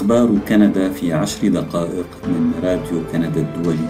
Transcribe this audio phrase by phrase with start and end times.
[0.00, 3.88] أخبار كندا في عشر دقائق من راديو كندا الدولي.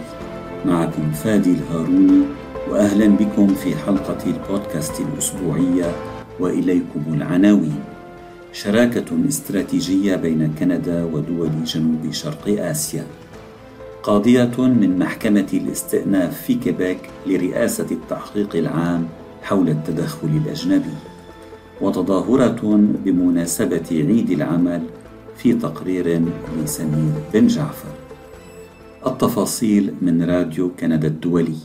[0.67, 2.23] معكم فادي الهاروني
[2.71, 5.95] وأهلا بكم في حلقة البودكاست الأسبوعية
[6.41, 7.81] وإليكم العناوين.
[8.53, 13.07] شراكة استراتيجية بين كندا ودول جنوب شرق آسيا.
[14.03, 19.07] قاضية من محكمة الاستئناف في كيبيك لرئاسة التحقيق العام
[19.43, 20.95] حول التدخل الأجنبي.
[21.81, 24.83] وتظاهرة بمناسبة عيد العمل
[25.43, 26.23] في تقرير
[26.63, 27.89] لسمير بن جعفر.
[29.07, 31.57] التفاصيل من راديو كندا الدولي.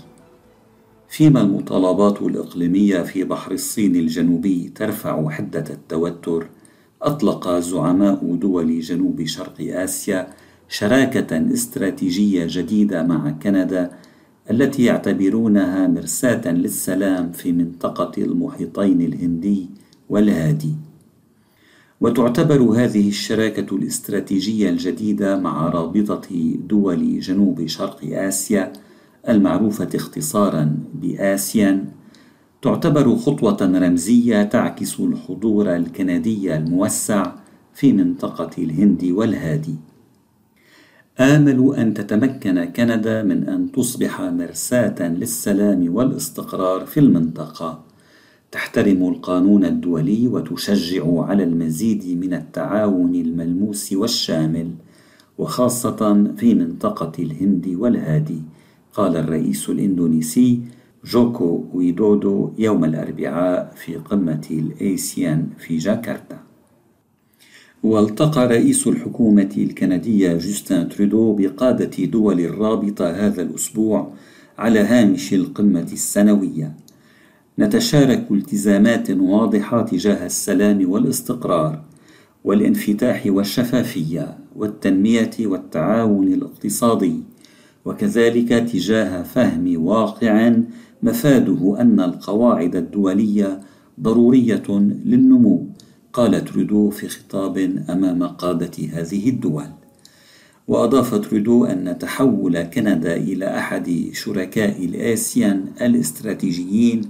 [1.09, 6.47] فيما المطالبات الإقليمية في بحر الصين الجنوبي ترفع حدة التوتر
[7.01, 10.27] أطلق زعماء دول جنوب شرق آسيا
[10.69, 13.91] شراكة استراتيجية جديدة مع كندا
[14.51, 19.69] التي يعتبرونها مرساة للسلام في منطقة المحيطين الهندي
[20.09, 20.73] والهادي.
[22.01, 28.73] وتعتبر هذه الشراكة الاستراتيجية الجديدة مع رابطة دول جنوب شرق آسيا
[29.29, 31.85] المعروفة اختصارا بآسيان
[32.61, 37.31] تعتبر خطوة رمزية تعكس الحضور الكندي الموسع
[37.73, 39.75] في منطقة الهند والهادي.
[41.19, 47.84] آمل أن تتمكن كندا من أن تصبح مرساة للسلام والاستقرار في المنطقة
[48.51, 54.71] تحترم القانون الدولي وتشجع على المزيد من التعاون الملموس والشامل
[55.37, 58.41] وخاصة في منطقة الهند والهادي
[58.93, 60.61] قال الرئيس الإندونيسي
[61.05, 66.39] جوكو ويدودو يوم الأربعاء في قمة الأيسيان في جاكرتا.
[67.83, 74.13] والتقى رئيس الحكومة الكندية جوستن ترودو بقادة دول الرابطة هذا الأسبوع
[74.57, 76.75] على هامش القمة السنوية.
[77.59, 81.81] نتشارك التزامات واضحة تجاه السلام والاستقرار
[82.43, 87.23] والانفتاح والشفافية والتنمية والتعاون الاقتصادي
[87.85, 90.53] وكذلك تجاه فهم واقع
[91.03, 93.59] مفاده أن القواعد الدولية
[94.01, 94.63] ضرورية
[95.05, 95.67] للنمو
[96.13, 97.57] قال ترودو في خطاب
[97.89, 99.67] أمام قادة هذه الدول.
[100.67, 107.01] وأضاف ترودو أن تحول كندا إلى أحد شركاء الآسيان الاستراتيجيين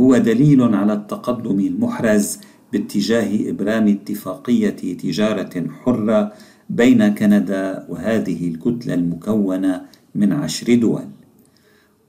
[0.00, 2.38] هو دليل على التقدم المحرز
[2.72, 6.32] باتجاه إبرام اتفاقية تجارة حرة
[6.70, 9.82] بين كندا وهذه الكتلة المكونة
[10.14, 11.02] من عشر دول.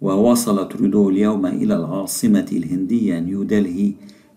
[0.02, 3.92] ووصل ترودو اليوم إلى العاصمة الهندية نيودلهي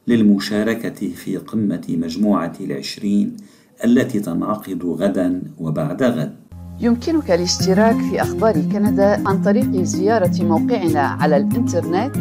[0.09, 3.37] للمشاركة في قمة مجموعة العشرين
[3.85, 6.44] التي تنعقد غدا وبعد غد.
[6.81, 12.17] يمكنك الاشتراك في أخبار كندا عن طريق زيارة موقعنا على الإنترنت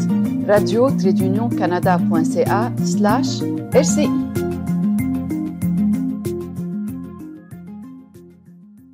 [0.47, 1.95] راديو تريدونيون كندا
[3.75, 4.09] رسي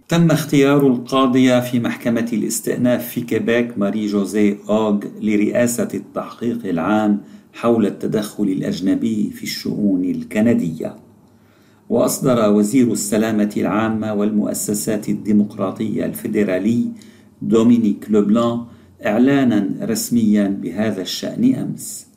[0.07, 7.21] تم اختيار القاضية في محكمة الاستئناف في كيبيك ماري جوزي أوغ لرئاسة التحقيق العام
[7.53, 10.95] حول التدخل الأجنبي في الشؤون الكندية.
[11.89, 16.85] وأصدر وزير السلامة العامة والمؤسسات الديمقراطية الفيدرالي
[17.41, 18.61] دومينيك لوبلان
[19.05, 22.07] إعلانا رسميا بهذا الشأن أمس.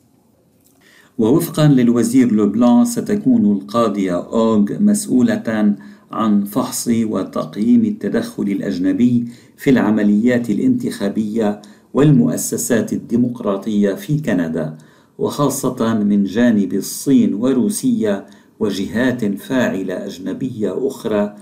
[1.17, 5.75] ووفقا للوزير لوبلان ستكون القاضية أوغ مسؤولة
[6.11, 9.25] عن فحص وتقييم التدخل الأجنبي
[9.57, 11.61] في العمليات الانتخابية
[11.93, 14.77] والمؤسسات الديمقراطية في كندا
[15.17, 18.25] وخاصة من جانب الصين وروسيا
[18.63, 21.35] وجهات فاعلة أجنبية أخرى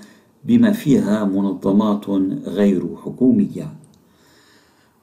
[0.46, 2.09] بما فيها منظمات
[2.46, 3.74] غير حكومية.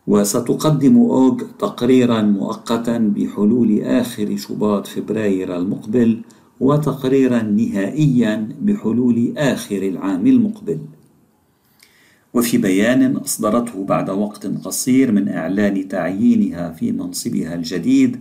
[0.06, 6.20] وستقدم أوغ تقريرا مؤقتا بحلول آخر شباط فبراير المقبل
[6.60, 10.78] وتقريرا نهائيا بحلول آخر العام المقبل.
[12.34, 18.20] وفي بيان أصدرته بعد وقت قصير من إعلان تعيينها في منصبها الجديد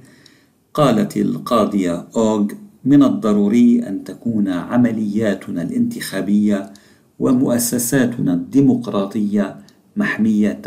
[0.74, 2.48] قالت القاضية أوغ
[2.86, 6.74] من الضروري أن تكون عملياتنا الانتخابية
[7.20, 9.58] ومؤسساتنا الديمقراطية
[9.98, 10.62] محمية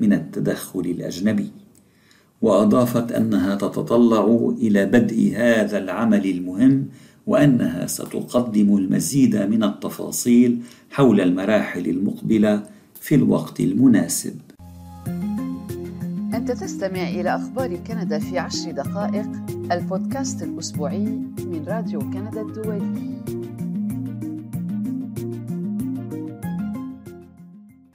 [0.00, 1.50] من التدخل الأجنبي.
[2.42, 6.86] وأضافت أنها تتطلع إلى بدء هذا العمل المهم
[7.26, 12.62] وأنها ستقدم المزيد من التفاصيل حول المراحل المقبلة
[13.00, 14.34] في الوقت المناسب.
[16.34, 19.53] أنت تستمع إلى أخبار كندا في عشر دقائق.
[19.72, 21.04] البودكاست الأسبوعي
[21.38, 23.14] من راديو كندا الدولي.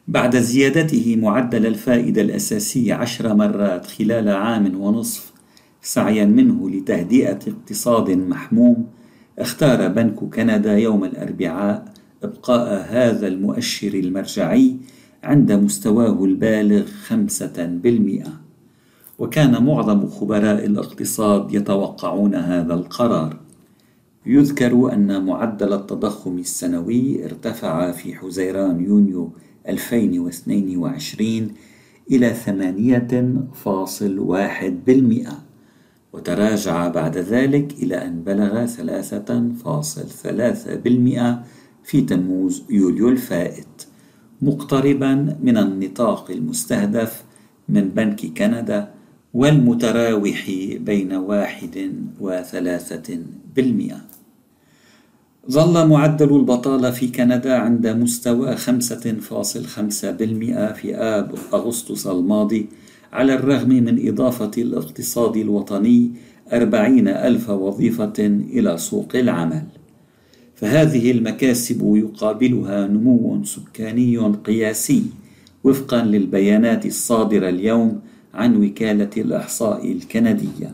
[0.07, 5.33] بعد زيادته معدل الفائدة الأساسي عشر مرات خلال عام ونصف
[5.81, 8.87] سعيا منه لتهدئة اقتصاد محموم
[9.39, 11.85] اختار بنك كندا يوم الأربعاء
[12.23, 14.77] إبقاء هذا المؤشر المرجعي
[15.23, 18.48] عند مستواه البالغ خمسة بالمئة.
[19.19, 23.39] وكان معظم خبراء الاقتصاد يتوقعون هذا القرار.
[24.25, 29.31] يذكر أن معدل التضخم السنوي ارتفع في حزيران يونيو
[29.67, 31.51] 2022
[32.11, 35.39] إلى ثمانية فاصل واحد بالمئة
[36.13, 41.43] وتراجع بعد ذلك إلى أن بلغ ثلاثة فاصل ثلاثة بالمئة
[41.83, 43.87] في تموز يوليو الفائت
[44.41, 47.23] مقتربا من النطاق المستهدف
[47.69, 48.98] من بنك كندا
[49.33, 53.19] والمتراوح بين واحد وثلاثة
[53.55, 54.01] بالمئة.
[55.51, 62.69] ظل معدل البطالة في كندا عند مستوى 5.5% في آب أغسطس الماضي
[63.13, 66.11] على الرغم من إضافة الاقتصاد الوطني
[66.53, 69.63] أربعين ألف وظيفة إلى سوق العمل.
[70.55, 75.03] فهذه المكاسب يقابلها نمو سكاني قياسي
[75.63, 78.01] وفقا للبيانات الصادرة اليوم
[78.33, 80.73] عن وكالة الإحصاء الكندية.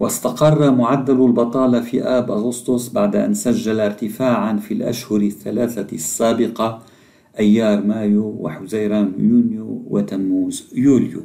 [0.00, 6.82] واستقر معدل البطالة في آب أغسطس بعد أن سجل ارتفاعا في الأشهر الثلاثة السابقة
[7.38, 11.22] أيار مايو وحزيران يونيو وتموز يوليو.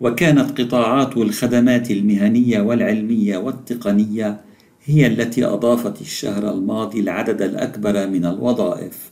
[0.00, 4.40] وكانت قطاعات الخدمات المهنية والعلمية والتقنية
[4.84, 9.10] هي التي أضافت الشهر الماضي العدد الأكبر من الوظائف.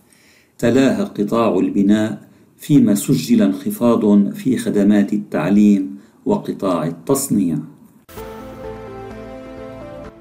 [0.58, 2.23] تلاها قطاع البناء
[2.64, 7.58] فيما سجل انخفاض في خدمات التعليم وقطاع التصنيع.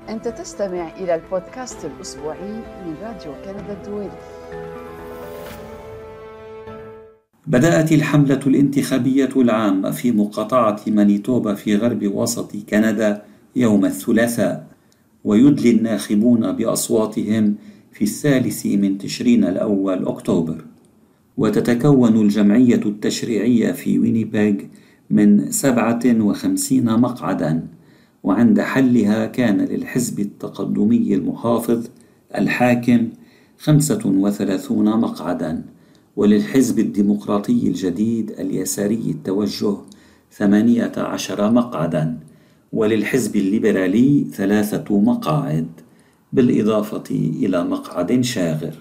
[0.10, 2.54] أنت تستمع إلى البودكاست الأسبوعي
[2.86, 4.12] من راديو كندا الدولي.
[7.48, 13.22] بدأت الحملة الانتخابية العامة في مقاطعة مانيتوبا في غرب وسط كندا
[13.56, 14.68] يوم الثلاثاء
[15.24, 17.56] ويدلي الناخبون بأصواتهم
[17.92, 20.73] في الثالث من تشرين الأول أكتوبر.
[21.38, 24.54] وتتكون الجمعية التشريعية في وينيبيغ
[25.10, 27.68] من سبعة وخمسين مقعدا
[28.24, 31.88] وعند حلها كان للحزب التقدمي المحافظ
[32.38, 33.10] الحاكم
[33.58, 35.66] خمسة وثلاثون مقعدا
[36.16, 39.76] وللحزب الديمقراطي الجديد اليساري التوجه
[40.32, 42.20] ثمانية عشر مقعدا
[42.74, 45.68] وللحزب الليبرالي ثلاثة مقاعد
[46.34, 48.74] بالإضافة إلى مقعد شاغر.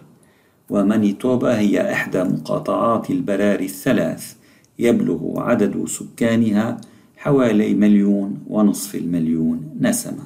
[0.72, 4.34] ومانيتوبا هي إحدى مقاطعات البراري الثلاث
[4.78, 6.76] يبلغ عدد سكانها
[7.16, 10.22] حوالي مليون ونصف المليون نسمة.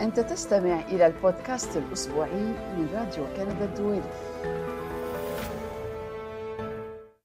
[0.00, 2.44] أنت تستمع إلى البودكاست الأسبوعي
[2.76, 4.02] من راديو كندا الدولي.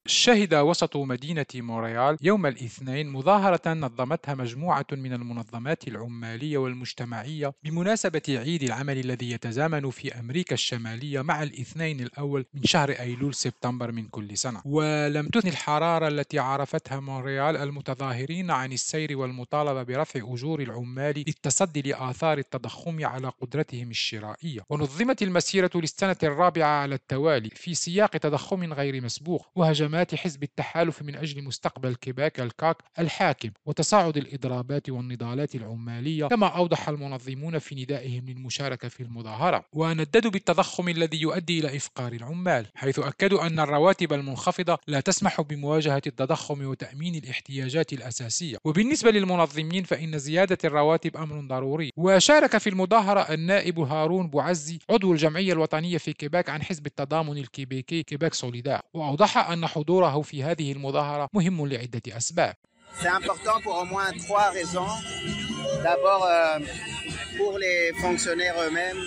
[0.06, 8.64] شهد وسط مدينة مونريال يوم الاثنين مظاهرة نظمتها مجموعة من المنظمات العمالية والمجتمعية بمناسبة عيد
[8.64, 14.38] العمل الذي يتزامن في أمريكا الشمالية مع الاثنين الأول من شهر أيلول سبتمبر من كل
[14.38, 14.62] سنة.
[14.66, 22.38] ولم تثن الحرارة التي عرفتها مونريال المتظاهرين عن السير والمطالبة برفع أجور العمال للتصدي لآثار
[22.38, 24.62] التضخم على قدرتهم الشرائية.
[24.70, 31.02] ونظمت المسيرة للسنة الرابعة على التوالي في سياق تضخم غير مسبوق وهجمات خدمات حزب التحالف
[31.02, 37.76] من أجل مستقبل كيباك ال CAQ الحاكم وتصاعد الإضرابات والنضالات العمالية كما أوضح المنظمون في
[37.76, 39.66] ندائهم للمشاركة في المظاهرة.
[39.74, 46.02] ونددوا بالتضخم الذي يؤدي إلى إفقار العمال حيث أكدوا أن الرواتب المنخفضة لا تسمح بمواجهة
[46.08, 48.58] التضخم وتأمين الاحتياجات الأساسية.
[48.66, 51.92] وبالنسبة للمنظمين فإن زيادة الرواتب أمر ضروري.
[51.98, 58.04] وشارك في المظاهرة النائب هارون بوعزي عضو الجمعية الوطنية في كيباك عن حزب التضامن الكيبيكي
[58.04, 62.55] Québec solidaire وأوضح أن حضوره في هذه المظاهرة مهم لعدة أسباب.
[63.01, 64.93] C'est important pour au moins trois raisons.
[65.83, 66.59] D'abord, euh,
[67.37, 69.03] pour les fonctionnaires eux-mêmes,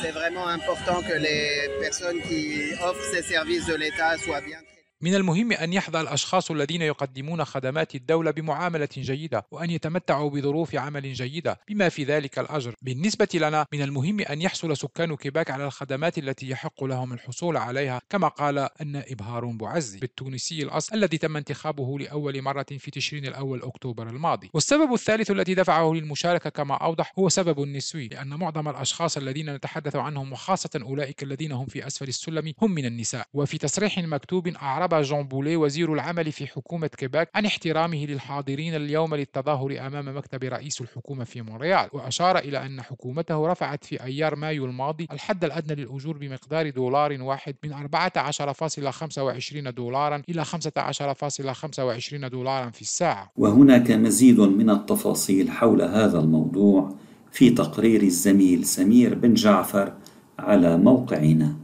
[0.00, 4.60] c'est vraiment important que les personnes qui offrent ces services de l'État soient bien
[5.03, 11.13] من المهم أن يحظى الأشخاص الذين يقدمون خدمات الدولة بمعاملة جيدة وأن يتمتعوا بظروف عمل
[11.13, 12.75] جيدة بما في ذلك الأجر.
[12.81, 18.01] بالنسبة لنا من المهم أن يحصل سكان كيباك على الخدمات التي يحق لهم الحصول عليها
[18.09, 23.61] كما قال النائب هارون بوعزي التونسي الأصل الذي تم انتخابه لأول مرة في تشرين الأول
[23.61, 24.49] أكتوبر الماضي.
[24.53, 29.95] والسبب الثالث الذي دفعه للمشاركة كما أوضح هو سبب نسوي لأن معظم الأشخاص الذين نتحدث
[29.95, 33.27] عنهم وخاصة أولئك الذين هم في أسفل السلم هم من النساء.
[33.33, 39.15] وفي تصريح مكتوب أعرب جون بولي وزير العمل في حكومة كيباك عن احترامه للحاضرين اليوم
[39.15, 41.89] للتظاهر أمام مكتب رئيس الحكومة في مونريال.
[41.93, 47.55] وأشار إلى أن حكومته رفعت في أيار مايو الماضي الحد الأدنى للأجور بمقدار دولار واحد
[47.63, 53.31] من 14.25 دولارا إلى 15.25 دولارا في الساعة.
[53.37, 56.95] وهناك مزيد من التفاصيل حول هذا الموضوع
[57.31, 59.93] في تقرير الزميل سمير بن جعفر
[60.39, 61.62] على موقعنا.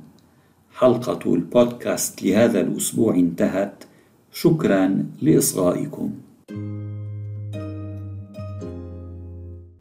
[0.80, 3.84] حلقة البودكاست لهذا الأسبوع انتهت.
[4.32, 6.12] شكرا لإصغائكم.